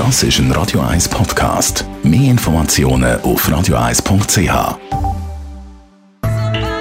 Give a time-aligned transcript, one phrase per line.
[0.00, 1.84] Das ist ein Radio 1 Podcast.
[2.02, 4.78] Mehr Informationen auf radio1.ch.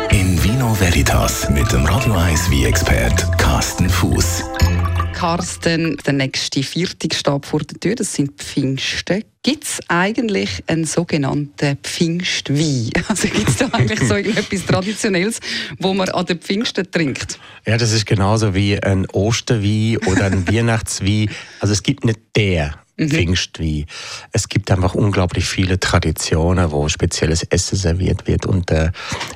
[0.10, 4.46] In Vino Veritas mit dem Radio 1 wie expert Carsten Fuß.
[5.12, 9.26] Carsten, der nächste Viertag steht vor der Tür, das sind Pfingsten.
[9.44, 12.90] Gibt es eigentlich einen sogenannten Pfingstwein?
[13.10, 15.42] Also gibt es da eigentlich so etwas Traditionelles,
[15.78, 17.38] wo man an den Pfingsten trinkt?
[17.66, 21.30] Ja, das ist genauso wie ein Osterwein oder ein Weihnachtswein.
[21.60, 23.10] Also es gibt nicht der mhm.
[23.10, 23.86] Pfingstwein.
[24.32, 28.46] Es gibt einfach unglaublich viele Traditionen, wo spezielles Essen serviert wird.
[28.46, 28.92] Und äh,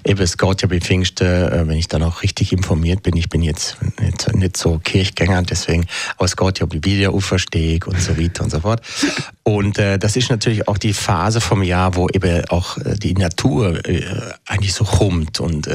[0.06, 3.30] eben, es geht ja bei Pfingsten, äh, wenn ich dann auch richtig informiert bin, ich
[3.30, 5.86] bin jetzt nicht, nicht so Kirchgänger, deswegen,
[6.18, 8.82] aber es geht ja um die Wiederauferstehung und so weiter und so fort.
[9.46, 13.14] Und äh, das ist natürlich auch die Phase vom Jahr, wo eben auch äh, die
[13.14, 14.06] Natur äh,
[14.48, 15.68] eigentlich so hummt und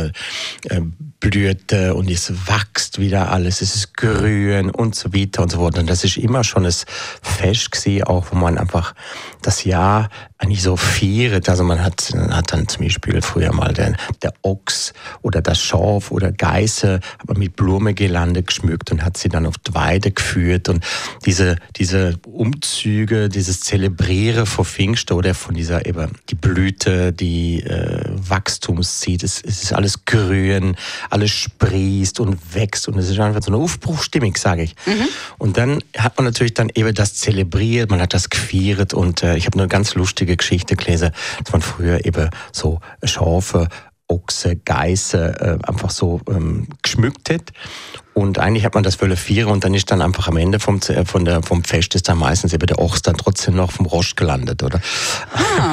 [1.24, 5.78] äh, und es wächst wieder alles, es ist grün und so weiter und so fort.
[5.78, 6.86] Und das ist immer schon das
[7.22, 8.94] Fest gewesen, auch wo man einfach
[9.42, 10.08] das Jahr
[10.38, 11.48] eigentlich so feiert.
[11.48, 16.10] Also man hat, hat dann zum Beispiel früher mal der, der Ochs oder das Schaf
[16.10, 20.68] oder Geiße aber mit Blumengelande geschmückt und hat sie dann auf die Weide geführt.
[20.68, 20.84] Und
[21.24, 28.04] diese, diese Umzüge, dieses Zelebrieren vor Pfingsten oder von dieser eben die Blüte, die äh,
[28.08, 30.76] Wachstumszieht, es, es ist alles grün,
[31.10, 34.74] alles sprießt und wächst und es ist einfach so eine Aufbruchstimmung, sage ich.
[34.86, 35.08] Mhm.
[35.38, 39.36] Und dann hat man natürlich dann eben das zelebriert, man hat das gefeiert und äh,
[39.36, 41.10] ich habe eine ganz lustige Geschichte gelesen,
[41.42, 43.68] dass man früher eben so Schafe,
[44.08, 47.52] Ochse, Geiße äh, einfach so ähm, geschmückt hat.
[48.14, 50.80] Und eigentlich hat man das wollen vieren und dann ist dann einfach am Ende vom,
[50.88, 53.86] äh, von der, vom Fest ist dann meistens eben der Ochs dann trotzdem noch vom
[53.86, 54.80] Rost gelandet, oder?
[55.32, 55.67] Ah.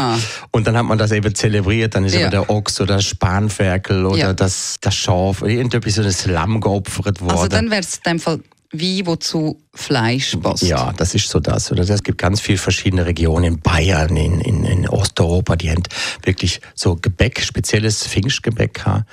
[0.56, 2.22] Und dann hat man das eben zelebriert, dann ist ja.
[2.22, 4.34] eben der Ochs oder das Spanferkel oder ja.
[4.34, 7.31] das, das Schaf, irgendwie so das Lamm geopfert worden.
[7.31, 8.39] Also dann wäre es in dem Fall
[8.72, 10.64] Wein, wo zu Fleisch passt.
[10.64, 11.73] Ja, das ist so das.
[11.73, 15.83] Oder es gibt ganz viele verschiedene Regionen in Bayern, in, in, in Osteuropa, die haben
[16.23, 19.03] wirklich so Gebäck, spezielles Pfingstgebäck haben.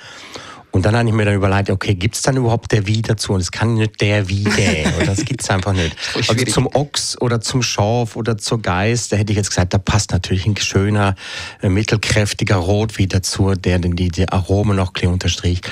[0.73, 3.33] Und dann habe ich mir dann überlegt, okay, gibt es dann überhaupt der Wie dazu?
[3.33, 4.91] Und es kann nicht der Wie geben.
[5.05, 5.95] das gibt es einfach nicht.
[6.27, 9.77] Also zum Ochs oder zum Schaf oder zur Geist, da hätte ich jetzt gesagt, da
[9.77, 11.13] passt natürlich ein schöner,
[11.61, 15.69] äh, mittelkräftiger Rotwein dazu, der die, die Aromen noch ein unterstricht.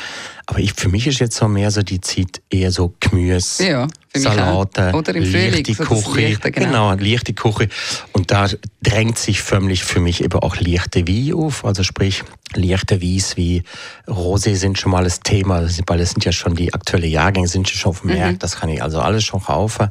[0.51, 3.87] Aber ich, für mich ist jetzt so mehr so die Zeit eher so Gemüse, ja,
[4.13, 6.27] Salate, Oder im leichte Frühling, Küche.
[6.27, 6.89] Leichte, genau.
[6.89, 7.69] genau, leichte Küche.
[8.11, 8.49] Und da
[8.83, 11.63] drängt sich förmlich für mich eben auch leichte Wein auf.
[11.63, 13.63] Also sprich, leichte Weins wie
[14.07, 17.69] Rosé sind schon mal das Thema, weil es sind ja schon die aktuellen Jahrgänge, sind
[17.69, 18.19] schon auf dem mhm.
[18.19, 18.43] Markt.
[18.43, 19.87] Das kann ich also alles schon kaufen.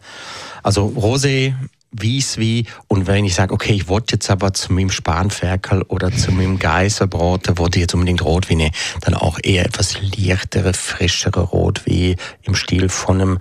[0.63, 1.55] Also Rosé
[1.93, 6.31] Wie und wenn ich sage, okay, ich wollte jetzt aber zu meinem Spanferkel oder zu
[6.31, 8.71] meinem Geißelbraten, wollte ich jetzt unbedingt Rotwein,
[9.01, 13.39] dann auch eher etwas leichtere, frischere Rotwein im Stil von einem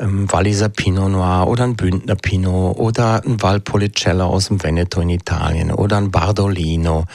[0.00, 5.10] ähm, Walliser Pinot Noir oder ein Bündner Pinot oder ein Valpolicella aus dem Veneto in
[5.10, 7.06] Italien oder ein Bardolino.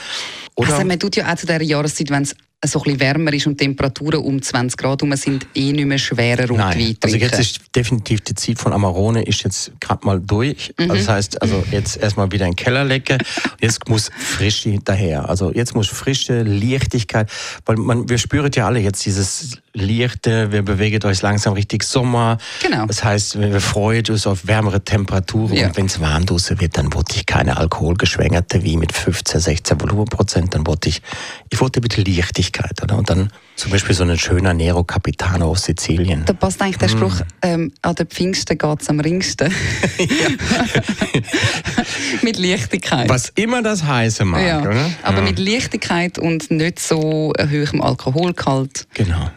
[0.54, 3.46] Oder also man tut ja auch zu dieser Jahreszeit, wenn es so ein wärmer ist
[3.46, 6.96] und Temperaturen um 20 Grad herum sind, eh nicht mehr schwerer und Nein.
[7.02, 10.74] Also jetzt ist definitiv die Zeit von Amarone ist jetzt gerade mal durch.
[10.76, 10.90] Mhm.
[10.90, 13.18] Also das heißt, also jetzt erstmal wieder in den Keller lecken.
[13.60, 15.28] Jetzt muss Frische daher.
[15.28, 17.28] Also jetzt muss frische Lichtigkeit,
[17.64, 22.38] weil man, wir spüren ja alle jetzt dieses Lichte, wir bewegen uns langsam richtig Sommer.
[22.62, 22.86] Genau.
[22.86, 25.68] Das heißt, wir freuen uns auf wärmere Temperaturen ja.
[25.68, 30.54] und wenn es warm wird, dann wollte ich keine alkoholgeschwängerte wie mit 15, 16 Volumenprozent,
[30.54, 31.02] dann wollte ich,
[31.50, 32.47] ich wollte bitte Lichtigkeit,
[32.82, 32.98] oder?
[32.98, 36.24] Und dann zum Beispiel so ein schöner Nero Capitano aus Sizilien.
[36.24, 37.24] Da passt eigentlich der Spruch, mm.
[37.42, 39.52] ähm, an den Pfingsten geht es am ringsten.
[42.22, 43.08] mit Lichtigkeit.
[43.08, 44.60] Was immer das heißen mag, ja.
[44.60, 44.90] oder?
[45.02, 45.24] Aber ja.
[45.24, 48.86] mit Lichtigkeit und nicht so hohem Alkoholgehalt.
[48.94, 49.30] Genau.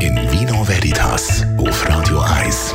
[0.00, 2.74] In Vino Veritas auf Radio 1.